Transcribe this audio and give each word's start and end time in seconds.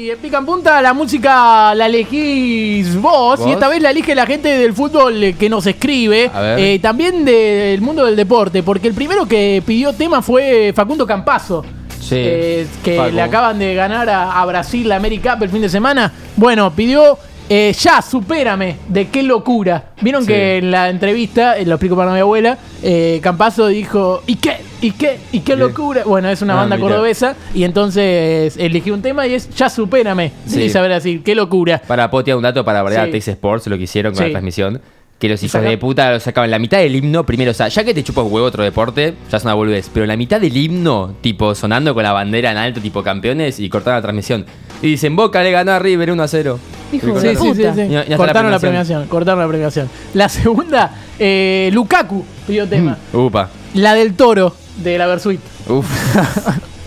Y 0.00 0.08
en 0.08 0.18
Pica 0.18 0.38
en 0.38 0.46
Punta 0.46 0.80
la 0.80 0.94
música 0.94 1.74
la 1.74 1.84
elegís 1.84 2.96
vos, 2.96 3.38
¿Vos? 3.38 3.46
y 3.46 3.52
esta 3.52 3.68
vez 3.68 3.82
la 3.82 3.90
elige 3.90 4.14
la 4.14 4.24
gente 4.24 4.48
del 4.48 4.72
fútbol 4.72 5.22
eh, 5.22 5.34
que 5.34 5.50
nos 5.50 5.66
escribe, 5.66 6.30
eh, 6.34 6.78
también 6.80 7.22
del 7.22 7.82
mundo 7.82 8.06
del 8.06 8.16
deporte, 8.16 8.62
porque 8.62 8.88
el 8.88 8.94
primero 8.94 9.26
que 9.26 9.62
pidió 9.66 9.92
tema 9.92 10.22
fue 10.22 10.72
Facundo 10.74 11.06
Campazo. 11.06 11.62
Sí. 12.00 12.14
eh, 12.16 12.66
que 12.82 12.96
Facu. 12.96 13.14
le 13.14 13.20
acaban 13.20 13.58
de 13.58 13.74
ganar 13.74 14.08
a, 14.08 14.40
a 14.40 14.46
Brasil 14.46 14.88
la 14.88 14.96
América 14.96 15.34
Cup 15.34 15.42
el 15.42 15.50
fin 15.50 15.60
de 15.60 15.68
semana. 15.68 16.10
Bueno, 16.34 16.72
pidió 16.72 17.18
eh, 17.52 17.74
Ya, 17.78 18.00
supérame, 18.00 18.76
de 18.88 19.08
qué 19.08 19.22
locura. 19.24 19.90
Vieron 20.00 20.22
Sí. 20.22 20.28
que 20.28 20.58
en 20.58 20.70
la 20.70 20.88
entrevista, 20.88 21.58
eh, 21.58 21.66
lo 21.66 21.74
explico 21.74 21.96
para 21.96 22.12
mi 22.12 22.20
abuela, 22.20 22.56
eh, 22.82 23.18
Campazo 23.22 23.66
dijo, 23.66 24.22
¿y 24.26 24.36
qué? 24.36 24.58
¿Y 24.80 24.92
qué? 24.92 25.18
¿Y 25.32 25.40
qué 25.40 25.56
locura? 25.56 26.04
Bueno, 26.06 26.30
es 26.30 26.40
una 26.42 26.54
Ah, 26.54 26.56
banda 26.56 26.78
cordobesa 26.78 27.34
y 27.54 27.64
entonces 27.64 28.56
elegí 28.56 28.90
un 28.92 29.02
tema 29.02 29.26
y 29.26 29.34
es 29.34 29.50
Ya, 29.54 29.68
supérame. 29.68 30.30
Sí. 30.46 30.62
Y 30.62 30.70
saber 30.70 30.90
decir, 30.92 31.22
qué 31.22 31.34
locura. 31.34 31.82
Para 31.86 32.08
potear 32.10 32.36
un 32.36 32.42
dato 32.44 32.64
para 32.64 32.82
variar 32.82 33.06
Sí. 33.06 33.10
Teis 33.10 33.28
Sports, 33.28 33.66
lo 33.66 33.76
que 33.76 33.82
hicieron 33.84 34.14
con 34.14 34.24
la 34.24 34.30
transmisión. 34.30 34.80
Que 35.18 35.28
los 35.28 35.42
hijos 35.42 35.60
de 35.60 35.76
puta 35.76 36.12
lo 36.12 36.18
sacaban 36.20 36.50
la 36.50 36.58
mitad 36.58 36.78
del 36.78 36.96
himno 36.96 37.26
primero. 37.26 37.50
O 37.50 37.54
sea, 37.54 37.68
ya 37.68 37.84
que 37.84 37.92
te 37.92 38.02
chupas 38.02 38.24
huevo 38.26 38.46
otro 38.46 38.64
deporte, 38.64 39.12
ya 39.30 39.36
es 39.36 39.44
una 39.44 39.52
boludez. 39.52 39.90
Pero 39.92 40.06
la 40.06 40.16
mitad 40.16 40.40
del 40.40 40.56
himno, 40.56 41.12
tipo 41.20 41.54
sonando 41.54 41.92
con 41.92 42.04
la 42.04 42.12
bandera 42.12 42.50
en 42.52 42.56
alto, 42.56 42.80
tipo 42.80 43.02
campeones, 43.02 43.60
y 43.60 43.68
cortaron 43.68 43.98
la 43.98 44.02
transmisión. 44.02 44.46
Y 44.80 44.86
dicen, 44.86 45.14
Boca 45.16 45.42
le 45.42 45.50
ganó 45.50 45.72
a 45.72 45.78
River 45.78 46.10
1 46.12 46.22
a 46.22 46.26
0. 46.28 46.58
Hijo 46.92 47.06
Y 47.08 47.12
de 47.12 47.20
Sí, 47.20 47.26
cortaron- 47.36 47.40
sí, 47.42 47.54
sí, 47.54 47.62
puta. 47.62 47.74
sí. 47.74 47.80
Y 47.82 47.88
ya 47.90 48.00
está 48.00 48.10
la 48.10 48.16
Cortaron 48.16 48.50
la 48.50 48.58
premiación. 48.58 48.60
premiación, 48.60 49.06
cortaron 49.08 49.40
la 49.40 49.48
premiación. 49.48 49.90
La 50.14 50.28
segunda, 50.28 50.90
eh, 51.18 51.70
Lukaku 51.72 52.24
pidió 52.46 52.66
tema. 52.68 52.96
Upa. 53.12 53.48
La 53.74 53.94
del 53.94 54.14
toro 54.14 54.54
de 54.76 54.98
la 54.98 55.06
Versuit. 55.06 55.40
Uf. 55.68 55.86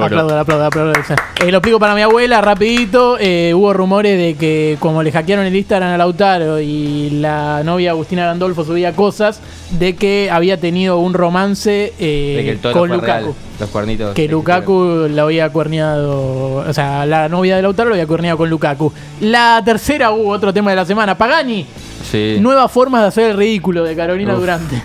Aplaudo, 0.00 0.38
aplaudo, 0.38 0.64
aplaudo. 0.64 0.92
Eh, 0.92 1.50
lo 1.50 1.58
explico 1.58 1.78
para 1.78 1.94
mi 1.94 2.02
abuela, 2.02 2.40
rapidito. 2.40 3.16
Eh, 3.18 3.52
hubo 3.54 3.72
rumores 3.72 4.16
de 4.18 4.34
que 4.34 4.76
como 4.80 5.02
le 5.02 5.12
hackearon 5.12 5.46
el 5.46 5.54
Instagram 5.56 5.94
a 5.94 5.98
Lautaro 5.98 6.60
y 6.60 7.10
la 7.10 7.62
novia 7.64 7.90
Agustina 7.90 8.26
Gandolfo 8.26 8.64
subía 8.64 8.92
cosas, 8.94 9.40
de 9.78 9.96
que 9.96 10.28
había 10.30 10.58
tenido 10.58 10.98
un 10.98 11.14
romance 11.14 11.92
eh, 11.98 12.58
con 12.72 12.90
Lukaku. 12.90 13.04
real. 13.04 13.34
Los 13.58 13.68
cuernitos. 13.68 14.14
Que 14.14 14.26
Lukaku 14.28 15.08
la 15.10 15.22
había 15.22 15.50
cuerneado, 15.50 16.64
o 16.66 16.72
sea, 16.72 17.04
la 17.04 17.28
novia 17.28 17.56
de 17.56 17.62
Lautaro 17.62 17.90
lo 17.90 17.94
había 17.94 18.06
cuerneado 18.06 18.38
con 18.38 18.48
Lukaku. 18.48 18.92
La 19.20 19.60
tercera 19.64 20.12
hubo 20.12 20.30
otro 20.30 20.52
tema 20.52 20.70
de 20.70 20.76
la 20.76 20.84
semana, 20.86 21.16
Pagani. 21.18 21.66
Sí. 22.10 22.38
Nuevas 22.40 22.72
formas 22.72 23.02
de 23.02 23.08
hacer 23.08 23.30
el 23.32 23.36
ridículo 23.36 23.84
de 23.84 23.94
Carolina 23.94 24.32
Uf. 24.32 24.40
Durante. 24.40 24.82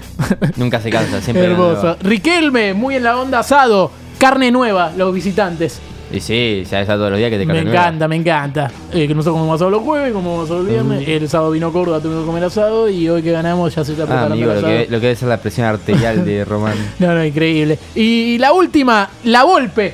Nunca 0.57 0.81
se 0.81 0.89
cansa, 0.89 1.21
siempre. 1.21 1.45
Hermoso. 1.51 1.95
Riquelme, 2.01 2.73
muy 2.73 2.95
en 2.95 3.03
la 3.03 3.17
onda 3.17 3.39
asado. 3.39 3.91
Carne 4.25 4.49
nueva, 4.49 4.91
los 4.97 5.13
visitantes. 5.13 5.79
Y 6.11 6.19
sí, 6.19 6.63
se 6.67 6.81
está 6.81 6.95
todos 6.95 7.11
los 7.11 7.19
días 7.19 7.29
que 7.29 7.37
te 7.37 7.45
Me 7.45 7.53
nueva. 7.61 7.69
encanta, 7.69 8.07
me 8.07 8.15
encanta. 8.15 8.71
Eh, 8.91 9.07
que 9.07 9.13
nosotros 9.13 9.35
comemos 9.35 9.55
asado 9.57 9.69
los 9.69 9.83
jueves, 9.83 10.11
comemos 10.13 10.45
asado 10.45 10.61
el 10.61 10.65
viernes. 10.67 11.07
El 11.07 11.29
sábado 11.29 11.51
vino 11.51 11.71
Córdoba, 11.71 11.99
tuvimos 11.99 12.21
que 12.23 12.25
comer 12.25 12.43
asado. 12.45 12.89
Y 12.89 13.07
hoy 13.07 13.21
que 13.21 13.31
ganamos 13.31 13.75
ya 13.75 13.83
se 13.85 13.91
está 13.91 14.05
Ah, 14.05 14.07
preparando 14.07 14.33
amigo, 14.33 14.51
el 14.51 14.61
lo 14.61 14.67
asado. 14.67 14.83
que, 14.85 14.91
lo 14.91 14.99
que 14.99 15.05
debe 15.05 15.15
ser 15.15 15.27
la 15.29 15.37
presión 15.37 15.67
arterial 15.67 16.25
de 16.25 16.43
Román. 16.45 16.73
No, 16.97 17.13
no, 17.13 17.23
increíble. 17.23 17.77
Y 17.93 18.39
la 18.39 18.51
última, 18.51 19.09
La 19.25 19.43
Volpe. 19.43 19.93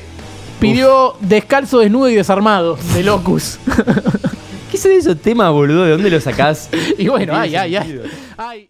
Pidió 0.61 1.16
descalzo, 1.19 1.79
desnudo 1.79 2.09
y 2.09 2.16
desarmado 2.16 2.77
de 2.93 3.03
Locus. 3.03 3.59
¿Qué 4.71 4.77
son 4.77 4.91
esos 4.93 5.17
temas, 5.17 5.51
boludo? 5.51 5.83
¿De 5.83 5.91
dónde 5.91 6.09
los 6.09 6.23
sacás? 6.23 6.69
y 6.97 7.09
bueno, 7.09 7.33
No 7.33 7.39
ay, 7.39 7.53
ay, 7.57 7.75
ay. 7.75 8.01
ay. 8.38 8.69